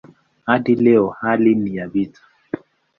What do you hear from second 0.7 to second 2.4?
leo hali ni ya vita.